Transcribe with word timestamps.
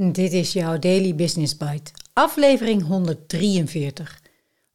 Dit 0.00 0.32
is 0.32 0.52
jouw 0.52 0.78
Daily 0.78 1.14
Business 1.14 1.56
Bite, 1.56 1.90
aflevering 2.12 2.86
143. 2.86 4.20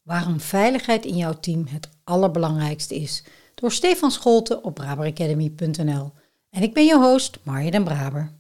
Waarom 0.02 0.40
veiligheid 0.40 1.06
in 1.06 1.16
jouw 1.16 1.40
team 1.40 1.66
het 1.70 1.90
allerbelangrijkste 2.04 2.96
is. 2.96 3.24
Door 3.56 3.72
Stefan 3.72 4.12
Scholten 4.12 4.64
op 4.64 4.74
braberacademy.nl. 4.74 6.12
En 6.50 6.62
ik 6.62 6.74
ben 6.74 6.86
je 6.86 6.98
host, 6.98 7.40
Marja 7.44 7.72
den 7.72 7.84
Braber. 7.84 8.32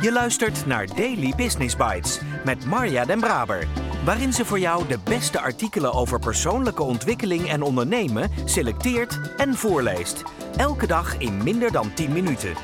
Je 0.00 0.10
luistert 0.12 0.66
naar 0.66 0.86
Daily 0.86 1.32
Business 1.36 1.76
Bites 1.76 2.20
met 2.44 2.64
Marja 2.64 3.04
den 3.04 3.20
Braber 3.20 3.89
waarin 4.04 4.32
ze 4.32 4.44
voor 4.44 4.58
jou 4.58 4.86
de 4.88 4.98
beste 5.04 5.40
artikelen 5.40 5.92
over 5.92 6.18
persoonlijke 6.18 6.82
ontwikkeling 6.82 7.48
en 7.48 7.62
ondernemen 7.62 8.30
selecteert 8.44 9.20
en 9.36 9.54
voorleest. 9.54 10.22
Elke 10.56 10.86
dag 10.86 11.18
in 11.18 11.42
minder 11.42 11.72
dan 11.72 11.94
10 11.94 12.12
minuten. 12.12 12.54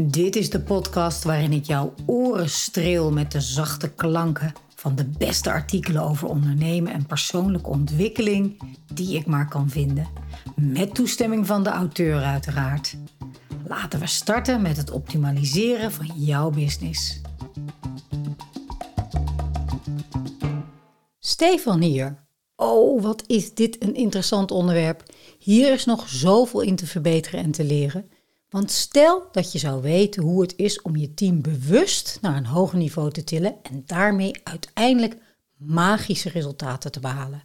Dit 0.00 0.36
is 0.36 0.50
de 0.50 0.60
podcast 0.60 1.24
waarin 1.24 1.52
ik 1.52 1.64
jouw 1.64 1.94
oren 2.06 2.50
streel 2.50 3.12
met 3.12 3.32
de 3.32 3.40
zachte 3.40 3.88
klanken 3.88 4.52
van 4.74 4.94
de 4.94 5.04
beste 5.18 5.50
artikelen 5.50 6.02
over 6.02 6.28
ondernemen 6.28 6.92
en 6.92 7.06
persoonlijke 7.06 7.68
ontwikkeling 7.68 8.62
die 8.92 9.16
ik 9.16 9.26
maar 9.26 9.48
kan 9.48 9.70
vinden. 9.70 10.08
Met 10.56 10.94
toestemming 10.94 11.46
van 11.46 11.62
de 11.62 11.70
auteur 11.70 12.22
uiteraard. 12.22 12.96
Laten 13.68 14.00
we 14.00 14.06
starten 14.06 14.62
met 14.62 14.76
het 14.76 14.90
optimaliseren 14.90 15.92
van 15.92 16.06
jouw 16.14 16.50
business. 16.50 17.20
Stefan 21.18 21.80
hier. 21.80 22.26
Oh, 22.56 23.02
wat 23.02 23.24
is 23.26 23.54
dit 23.54 23.82
een 23.82 23.94
interessant 23.94 24.50
onderwerp. 24.50 25.02
Hier 25.38 25.72
is 25.72 25.84
nog 25.84 26.08
zoveel 26.08 26.60
in 26.60 26.76
te 26.76 26.86
verbeteren 26.86 27.40
en 27.40 27.50
te 27.50 27.64
leren. 27.64 28.10
Want 28.50 28.70
stel 28.70 29.28
dat 29.32 29.52
je 29.52 29.58
zou 29.58 29.82
weten 29.82 30.22
hoe 30.22 30.42
het 30.42 30.54
is 30.56 30.82
om 30.82 30.96
je 30.96 31.14
team 31.14 31.42
bewust 31.42 32.18
naar 32.20 32.36
een 32.36 32.46
hoger 32.46 32.78
niveau 32.78 33.10
te 33.10 33.24
tillen 33.24 33.56
en 33.62 33.82
daarmee 33.86 34.40
uiteindelijk 34.44 35.16
magische 35.56 36.28
resultaten 36.28 36.92
te 36.92 37.00
behalen. 37.00 37.42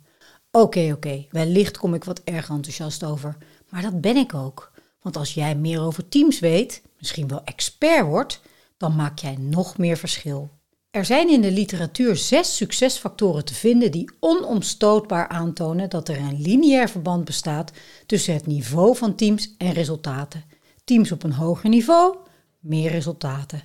Oké, 0.52 0.92
oké, 0.94 1.26
wellicht 1.30 1.78
kom 1.78 1.94
ik 1.94 2.04
wat 2.04 2.22
erg 2.24 2.50
enthousiast 2.50 3.04
over, 3.04 3.38
maar 3.70 3.82
dat 3.82 4.02
ben 4.02 4.16
ik 4.16 4.34
ook. 4.34 4.73
Want 5.04 5.18
als 5.18 5.34
jij 5.34 5.56
meer 5.56 5.82
over 5.82 6.10
teams 6.10 6.40
weet, 6.40 6.82
misschien 7.00 7.28
wel 7.28 7.44
expert 7.44 8.06
wordt, 8.06 8.42
dan 8.78 8.96
maak 8.96 9.20
jij 9.20 9.36
nog 9.40 9.78
meer 9.78 9.98
verschil. 9.98 10.50
Er 10.92 11.06
zijn 11.06 11.30
in 11.30 11.42
de 11.42 11.52
literatuur 11.52 12.16
zes 12.16 12.56
succesfactoren 12.56 13.46
te 13.46 13.54
vinden 13.54 13.92
die 13.92 14.12
onomstootbaar 14.20 15.28
aantonen 15.28 15.90
dat 15.90 16.10
er 16.10 16.18
een 16.18 16.42
lineair 16.42 16.90
verband 16.90 17.26
bestaat 17.26 17.72
tussen 18.06 18.34
het 18.34 18.46
niveau 18.46 18.98
van 18.98 19.16
teams 19.16 19.56
en 19.58 19.72
resultaten. 19.72 20.44
Teams 20.84 21.12
op 21.12 21.24
een 21.24 21.34
hoger 21.34 21.70
niveau, 21.70 22.18
meer 22.60 22.92
resultaten. 22.92 23.62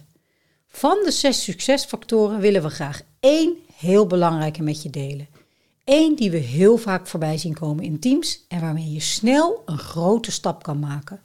Van 0.66 0.98
de 1.04 1.10
zes 1.10 1.44
succesfactoren 1.44 2.40
willen 2.40 2.62
we 2.62 2.70
graag 2.70 3.02
één 3.20 3.56
heel 3.74 4.06
belangrijke 4.06 4.62
met 4.62 4.82
je 4.82 4.90
delen. 4.90 5.28
Eén 5.84 6.14
die 6.14 6.30
we 6.30 6.36
heel 6.36 6.76
vaak 6.76 7.06
voorbij 7.06 7.38
zien 7.38 7.54
komen 7.54 7.84
in 7.84 7.98
teams 7.98 8.44
en 8.48 8.60
waarmee 8.60 8.92
je 8.92 9.00
snel 9.00 9.62
een 9.66 9.78
grote 9.78 10.30
stap 10.30 10.62
kan 10.62 10.78
maken. 10.78 11.22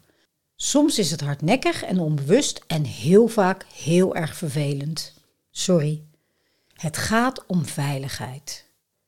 Soms 0.66 1.00
is 1.00 1.12
het 1.12 1.22
hardnekkig 1.22 1.84
en 1.84 2.00
onbewust 2.00 2.62
en 2.68 2.84
heel 2.84 3.28
vaak 3.28 3.66
heel 3.74 4.16
erg 4.16 4.36
vervelend. 4.36 5.14
Sorry. 5.52 6.02
Het 6.74 6.98
gaat 6.98 7.46
om 7.48 7.66
veiligheid. 7.66 8.66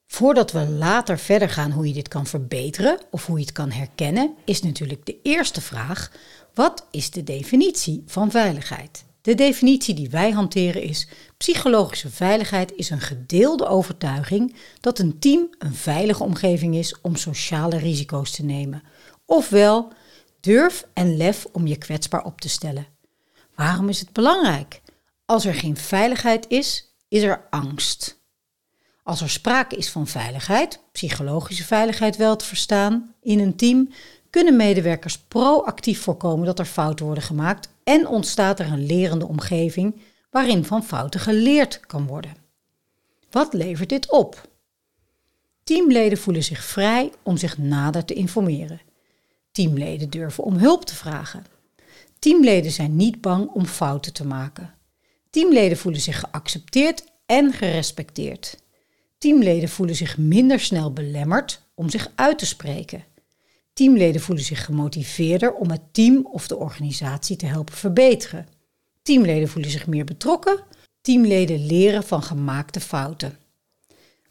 Voordat 0.08 0.52
we 0.52 0.68
later 0.70 1.20
verder 1.20 1.50
gaan 1.50 1.72
hoe 1.72 1.88
je 1.88 1.94
dit 1.94 2.08
kan 2.08 2.26
verbeteren 2.26 3.00
of 3.12 3.26
hoe 3.26 3.38
je 3.38 3.44
het 3.46 3.54
kan 3.54 3.72
herkennen, 3.72 4.34
is 4.46 4.62
natuurlijk 4.62 5.06
de 5.06 5.18
eerste 5.24 5.62
vraag: 5.62 6.12
wat 6.54 6.88
is 6.92 7.10
de 7.10 7.24
definitie 7.24 8.04
van 8.06 8.32
veiligheid? 8.32 9.06
De 9.22 9.36
definitie 9.36 9.94
die 9.94 10.10
wij 10.10 10.32
hanteren 10.32 10.82
is: 10.82 11.08
psychologische 11.38 12.10
veiligheid 12.10 12.74
is 12.76 12.90
een 12.90 13.02
gedeelde 13.02 13.68
overtuiging 13.68 14.56
dat 14.82 15.00
een 15.00 15.20
team 15.20 15.50
een 15.58 15.76
veilige 15.76 16.24
omgeving 16.24 16.76
is 16.76 17.02
om 17.02 17.16
sociale 17.16 17.78
risico's 17.78 18.32
te 18.32 18.44
nemen. 18.44 18.84
Ofwel, 19.26 19.94
Durf 20.46 20.88
en 20.94 21.18
lef 21.18 21.48
om 21.52 21.68
je 21.68 21.78
kwetsbaar 21.78 22.24
op 22.24 22.42
te 22.42 22.50
stellen. 22.50 22.88
Waarom 23.56 23.90
is 23.90 24.00
het 24.00 24.14
belangrijk? 24.14 24.82
Als 25.26 25.46
er 25.46 25.54
geen 25.54 25.78
veiligheid 25.78 26.46
is, 26.50 26.96
is 27.08 27.24
er 27.24 27.48
angst. 27.50 28.24
Als 29.04 29.22
er 29.22 29.30
sprake 29.30 29.76
is 29.76 29.90
van 29.90 30.08
veiligheid, 30.08 30.80
psychologische 30.92 31.64
veiligheid 31.64 32.16
wel 32.16 32.36
te 32.36 32.46
verstaan, 32.46 33.16
in 33.22 33.40
een 33.40 33.56
team, 33.56 33.90
kunnen 34.30 34.56
medewerkers 34.56 35.18
proactief 35.18 36.02
voorkomen 36.02 36.46
dat 36.46 36.60
er 36.60 36.66
fouten 36.66 37.06
worden 37.06 37.24
gemaakt 37.24 37.70
en 37.84 38.08
ontstaat 38.08 38.60
er 38.60 38.72
een 38.72 38.86
lerende 38.86 39.28
omgeving 39.28 40.02
waarin 40.30 40.66
van 40.66 40.84
fouten 40.84 41.20
geleerd 41.20 41.80
kan 41.80 42.08
worden. 42.08 42.36
Wat 43.32 43.54
levert 43.54 43.90
dit 43.90 44.12
op? 44.12 44.50
Teamleden 45.64 46.18
voelen 46.18 46.44
zich 46.44 46.64
vrij 46.64 47.12
om 47.24 47.38
zich 47.38 47.58
nader 47.58 48.06
te 48.06 48.14
informeren. 48.14 48.82
Teamleden 49.56 50.10
durven 50.10 50.44
om 50.44 50.58
hulp 50.58 50.86
te 50.86 50.96
vragen. 50.96 51.46
Teamleden 52.20 52.72
zijn 52.72 52.96
niet 52.96 53.22
bang 53.22 53.50
om 53.50 53.66
fouten 53.66 54.14
te 54.14 54.26
maken. 54.26 54.74
Teamleden 55.30 55.78
voelen 55.78 56.02
zich 56.02 56.20
geaccepteerd 56.20 57.04
en 57.26 57.54
gerespecteerd. 57.54 58.58
Teamleden 59.18 59.70
voelen 59.70 59.96
zich 59.96 60.18
minder 60.18 60.60
snel 60.60 60.94
belemmerd 60.94 61.62
om 61.76 61.90
zich 61.90 62.12
uit 62.16 62.40
te 62.40 62.46
spreken. 62.46 63.04
Teamleden 63.74 64.22
voelen 64.22 64.46
zich 64.46 64.66
gemotiveerder 64.66 65.54
om 65.54 65.70
het 65.70 65.94
team 65.94 66.26
of 66.26 66.48
de 66.48 66.58
organisatie 66.58 67.36
te 67.36 67.46
helpen 67.46 67.76
verbeteren. 67.76 68.48
Teamleden 69.02 69.50
voelen 69.50 69.72
zich 69.72 69.88
meer 69.88 70.06
betrokken. 70.06 70.60
Teamleden 71.02 71.66
leren 71.66 72.04
van 72.04 72.24
gemaakte 72.24 72.80
fouten. 72.80 73.38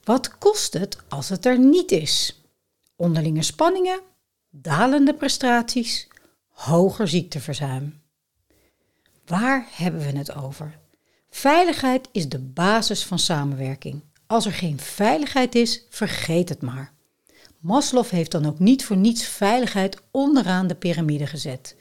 Wat 0.02 0.38
kost 0.38 0.72
het 0.72 0.96
als 1.08 1.28
het 1.28 1.46
er 1.46 1.58
niet 1.58 1.91
is? 1.91 2.42
Onderlinge 2.96 3.42
spanningen, 3.42 4.00
dalende 4.56 5.15
prestaties, 5.15 6.09
hoger 6.48 7.09
ziekteverzuim. 7.09 8.00
Waar 9.26 9.66
hebben 9.70 10.00
we 10.00 10.19
het 10.19 10.34
over? 10.34 10.78
Veiligheid 11.31 12.09
is 12.12 12.28
de 12.28 12.38
basis 12.38 13.04
van 13.04 13.19
samenwerking. 13.19 14.03
Als 14.26 14.47
er 14.47 14.53
geen 14.53 14.78
veiligheid 14.81 15.54
is, 15.54 15.87
vergeet 15.91 16.48
het 16.48 16.62
maar. 16.62 16.92
Maslow 17.59 18.06
heeft 18.06 18.31
dan 18.31 18.47
ook 18.47 18.59
niet 18.59 18.84
voor 18.84 18.97
niets 18.97 19.26
veiligheid 19.26 20.03
onderaan 20.10 20.66
de 20.66 20.75
piramide 20.75 21.26
gezet. 21.26 21.76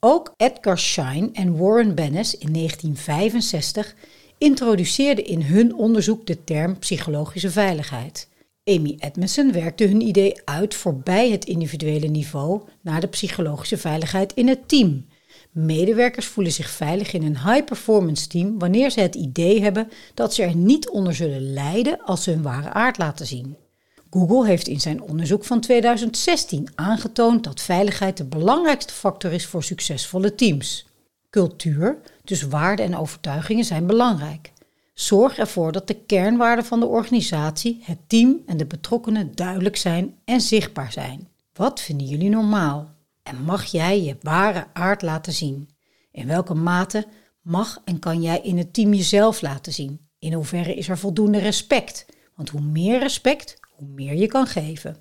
Ook 0.00 0.34
Edgar 0.36 0.78
Schein 0.78 1.34
en 1.34 1.56
Warren 1.56 1.94
Bennis 1.94 2.36
in 2.36 2.52
1965 2.52 3.94
introduceerden 4.38 5.24
in 5.24 5.42
hun 5.42 5.74
onderzoek 5.74 6.26
de 6.26 6.44
term 6.44 6.78
psychologische 6.78 7.50
veiligheid. 7.50 8.28
Amy 8.68 8.96
Edmondson 8.98 9.52
werkte 9.52 9.84
hun 9.84 10.00
idee 10.00 10.40
uit 10.44 10.74
voorbij 10.74 11.30
het 11.30 11.44
individuele 11.44 12.06
niveau 12.06 12.62
naar 12.80 13.00
de 13.00 13.06
psychologische 13.06 13.76
veiligheid 13.76 14.32
in 14.32 14.48
het 14.48 14.68
team. 14.68 15.06
Medewerkers 15.50 16.26
voelen 16.26 16.52
zich 16.52 16.70
veilig 16.70 17.12
in 17.12 17.22
een 17.22 17.38
high-performance 17.38 18.26
team 18.28 18.58
wanneer 18.58 18.90
ze 18.90 19.00
het 19.00 19.14
idee 19.14 19.62
hebben 19.62 19.88
dat 20.14 20.34
ze 20.34 20.42
er 20.42 20.56
niet 20.56 20.88
onder 20.88 21.14
zullen 21.14 21.52
lijden 21.52 22.04
als 22.04 22.22
ze 22.22 22.30
hun 22.30 22.42
ware 22.42 22.68
aard 22.68 22.98
laten 22.98 23.26
zien. 23.26 23.56
Google 24.10 24.46
heeft 24.46 24.68
in 24.68 24.80
zijn 24.80 25.02
onderzoek 25.02 25.44
van 25.44 25.60
2016 25.60 26.68
aangetoond 26.74 27.44
dat 27.44 27.60
veiligheid 27.60 28.16
de 28.16 28.24
belangrijkste 28.24 28.92
factor 28.92 29.32
is 29.32 29.46
voor 29.46 29.62
succesvolle 29.62 30.34
teams. 30.34 30.86
Cultuur, 31.30 31.98
dus 32.24 32.42
waarden 32.42 32.84
en 32.84 32.96
overtuigingen, 32.96 33.64
zijn 33.64 33.86
belangrijk. 33.86 34.52
Zorg 34.96 35.38
ervoor 35.38 35.72
dat 35.72 35.86
de 35.86 35.94
kernwaarden 35.94 36.64
van 36.64 36.80
de 36.80 36.86
organisatie, 36.86 37.80
het 37.82 37.98
team 38.06 38.42
en 38.46 38.56
de 38.56 38.66
betrokkenen 38.66 39.34
duidelijk 39.34 39.76
zijn 39.76 40.18
en 40.24 40.40
zichtbaar 40.40 40.92
zijn. 40.92 41.28
Wat 41.52 41.80
vinden 41.80 42.06
jullie 42.06 42.28
normaal? 42.28 42.94
En 43.22 43.42
mag 43.42 43.64
jij 43.64 44.02
je 44.02 44.16
ware 44.20 44.66
aard 44.72 45.02
laten 45.02 45.32
zien? 45.32 45.68
In 46.10 46.26
welke 46.26 46.54
mate 46.54 47.06
mag 47.40 47.80
en 47.84 47.98
kan 47.98 48.22
jij 48.22 48.40
in 48.40 48.58
het 48.58 48.74
team 48.74 48.94
jezelf 48.94 49.40
laten 49.40 49.72
zien? 49.72 50.00
In 50.18 50.32
hoeverre 50.32 50.74
is 50.74 50.88
er 50.88 50.98
voldoende 50.98 51.38
respect? 51.38 52.06
Want 52.34 52.48
hoe 52.48 52.60
meer 52.60 52.98
respect, 52.98 53.56
hoe 53.70 53.88
meer 53.88 54.14
je 54.14 54.26
kan 54.26 54.46
geven. 54.46 54.96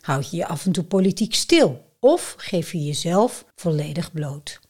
Houd 0.00 0.30
je 0.30 0.36
je 0.36 0.46
af 0.46 0.66
en 0.66 0.72
toe 0.72 0.84
politiek 0.84 1.34
stil 1.34 1.84
of 2.00 2.34
geef 2.38 2.72
je 2.72 2.84
jezelf 2.84 3.44
volledig 3.54 4.12
bloot? 4.12 4.60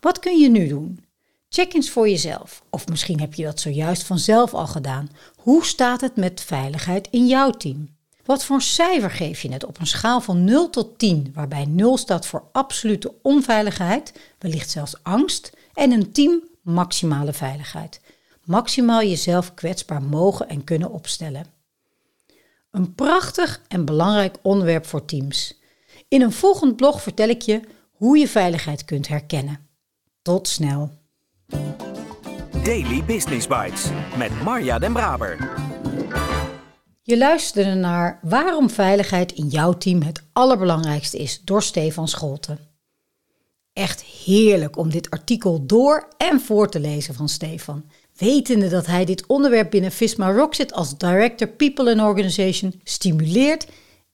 Wat 0.00 0.18
kun 0.18 0.38
je 0.38 0.48
nu 0.48 0.68
doen? 0.68 1.04
Check 1.52 1.74
eens 1.74 1.90
voor 1.90 2.08
jezelf. 2.08 2.62
Of 2.70 2.88
misschien 2.88 3.20
heb 3.20 3.34
je 3.34 3.44
dat 3.44 3.60
zojuist 3.60 4.02
vanzelf 4.02 4.54
al 4.54 4.66
gedaan. 4.66 5.10
Hoe 5.36 5.64
staat 5.64 6.00
het 6.00 6.16
met 6.16 6.40
veiligheid 6.40 7.08
in 7.10 7.26
jouw 7.26 7.50
team? 7.50 7.88
Wat 8.24 8.44
voor 8.44 8.62
cijfer 8.62 9.10
geef 9.10 9.42
je 9.42 9.52
het 9.52 9.64
op 9.64 9.78
een 9.78 9.86
schaal 9.86 10.20
van 10.20 10.44
0 10.44 10.70
tot 10.70 10.98
10, 10.98 11.30
waarbij 11.34 11.64
0 11.64 11.96
staat 11.96 12.26
voor 12.26 12.48
absolute 12.52 13.14
onveiligheid, 13.22 14.12
wellicht 14.38 14.70
zelfs 14.70 15.02
angst, 15.02 15.52
en 15.74 15.92
een 15.92 16.12
10 16.12 16.48
maximale 16.62 17.32
veiligheid. 17.32 18.00
Maximaal 18.44 19.02
jezelf 19.02 19.54
kwetsbaar 19.54 20.02
mogen 20.02 20.48
en 20.48 20.64
kunnen 20.64 20.90
opstellen. 20.90 21.46
Een 22.70 22.94
prachtig 22.94 23.62
en 23.68 23.84
belangrijk 23.84 24.36
onderwerp 24.42 24.86
voor 24.86 25.04
teams. 25.04 25.58
In 26.08 26.22
een 26.22 26.32
volgend 26.32 26.76
blog 26.76 27.02
vertel 27.02 27.28
ik 27.28 27.42
je 27.42 27.60
hoe 27.90 28.18
je 28.18 28.28
veiligheid 28.28 28.84
kunt 28.84 29.08
herkennen. 29.08 29.68
Tot 30.22 30.48
snel. 30.48 30.99
Daily 32.64 33.04
Business 33.04 33.46
Bites 33.46 33.84
met 34.16 34.42
Marja 34.42 34.78
Den 34.78 34.92
Braber. 34.92 35.50
Je 37.02 37.18
luisterde 37.18 37.74
naar 37.74 38.18
Waarom 38.22 38.70
veiligheid 38.70 39.32
in 39.32 39.46
jouw 39.46 39.72
team 39.72 40.02
het 40.02 40.22
allerbelangrijkste 40.32 41.18
is 41.18 41.40
door 41.44 41.62
Stefan 41.62 42.08
Scholten. 42.08 42.58
Echt 43.72 44.02
heerlijk 44.02 44.76
om 44.76 44.90
dit 44.90 45.10
artikel 45.10 45.66
door 45.66 46.08
en 46.16 46.40
voor 46.40 46.68
te 46.68 46.80
lezen 46.80 47.14
van 47.14 47.28
Stefan. 47.28 47.84
Wetende 48.16 48.68
dat 48.68 48.86
hij 48.86 49.04
dit 49.04 49.26
onderwerp 49.26 49.70
binnen 49.70 49.92
Visma 49.92 50.32
Rockset 50.32 50.72
als 50.72 50.98
Director 50.98 51.48
People 51.48 51.90
and 51.90 52.00
Organization 52.00 52.80
stimuleert 52.84 53.66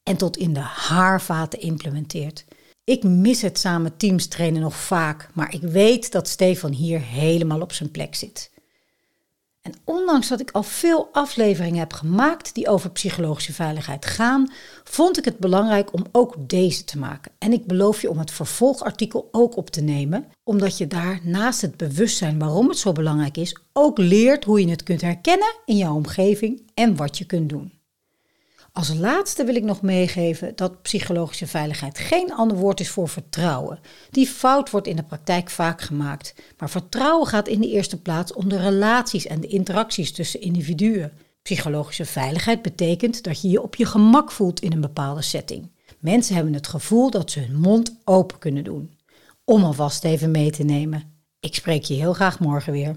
en 0.02 0.16
tot 0.16 0.36
in 0.36 0.52
de 0.52 0.60
haarvaten 0.60 1.60
implementeert. 1.60 2.44
Ik 2.86 3.02
mis 3.02 3.42
het 3.42 3.58
samen 3.58 3.96
teams 3.96 4.26
trainen 4.26 4.60
nog 4.60 4.76
vaak, 4.76 5.28
maar 5.34 5.54
ik 5.54 5.62
weet 5.62 6.12
dat 6.12 6.28
Stefan 6.28 6.72
hier 6.72 7.00
helemaal 7.00 7.60
op 7.60 7.72
zijn 7.72 7.90
plek 7.90 8.14
zit. 8.14 8.50
En 9.62 9.74
ondanks 9.84 10.28
dat 10.28 10.40
ik 10.40 10.50
al 10.50 10.62
veel 10.62 11.08
afleveringen 11.12 11.78
heb 11.78 11.92
gemaakt 11.92 12.54
die 12.54 12.68
over 12.68 12.90
psychologische 12.90 13.52
veiligheid 13.52 14.06
gaan, 14.06 14.52
vond 14.84 15.18
ik 15.18 15.24
het 15.24 15.38
belangrijk 15.38 15.92
om 15.92 16.04
ook 16.12 16.34
deze 16.38 16.84
te 16.84 16.98
maken. 16.98 17.32
En 17.38 17.52
ik 17.52 17.66
beloof 17.66 18.02
je 18.02 18.10
om 18.10 18.18
het 18.18 18.30
vervolgartikel 18.30 19.28
ook 19.30 19.56
op 19.56 19.70
te 19.70 19.80
nemen, 19.80 20.26
omdat 20.44 20.78
je 20.78 20.86
daar 20.86 21.20
naast 21.22 21.60
het 21.60 21.76
bewustzijn 21.76 22.38
waarom 22.38 22.68
het 22.68 22.78
zo 22.78 22.92
belangrijk 22.92 23.36
is, 23.36 23.56
ook 23.72 23.98
leert 23.98 24.44
hoe 24.44 24.60
je 24.60 24.70
het 24.70 24.82
kunt 24.82 25.00
herkennen 25.00 25.54
in 25.64 25.76
jouw 25.76 25.94
omgeving 25.94 26.70
en 26.74 26.96
wat 26.96 27.18
je 27.18 27.24
kunt 27.24 27.48
doen. 27.48 27.75
Als 28.76 28.94
laatste 28.94 29.44
wil 29.44 29.54
ik 29.54 29.64
nog 29.64 29.82
meegeven 29.82 30.52
dat 30.56 30.82
psychologische 30.82 31.46
veiligheid 31.46 31.98
geen 31.98 32.32
ander 32.32 32.56
woord 32.56 32.80
is 32.80 32.90
voor 32.90 33.08
vertrouwen. 33.08 33.78
Die 34.10 34.26
fout 34.26 34.70
wordt 34.70 34.86
in 34.86 34.96
de 34.96 35.02
praktijk 35.02 35.50
vaak 35.50 35.80
gemaakt. 35.80 36.34
Maar 36.58 36.70
vertrouwen 36.70 37.26
gaat 37.26 37.48
in 37.48 37.60
de 37.60 37.70
eerste 37.70 38.00
plaats 38.00 38.32
om 38.32 38.48
de 38.48 38.56
relaties 38.56 39.26
en 39.26 39.40
de 39.40 39.46
interacties 39.46 40.12
tussen 40.12 40.40
individuen. 40.40 41.12
Psychologische 41.42 42.04
veiligheid 42.04 42.62
betekent 42.62 43.22
dat 43.22 43.40
je 43.40 43.48
je 43.48 43.62
op 43.62 43.74
je 43.74 43.86
gemak 43.86 44.32
voelt 44.32 44.60
in 44.60 44.72
een 44.72 44.80
bepaalde 44.80 45.22
setting. 45.22 45.70
Mensen 45.98 46.34
hebben 46.34 46.54
het 46.54 46.66
gevoel 46.66 47.10
dat 47.10 47.30
ze 47.30 47.40
hun 47.40 47.60
mond 47.60 47.96
open 48.04 48.38
kunnen 48.38 48.64
doen. 48.64 48.96
Om 49.44 49.64
alvast 49.64 50.04
even 50.04 50.30
mee 50.30 50.50
te 50.50 50.62
nemen. 50.62 51.02
Ik 51.40 51.54
spreek 51.54 51.84
je 51.84 51.94
heel 51.94 52.12
graag 52.12 52.38
morgen 52.38 52.72
weer. 52.72 52.96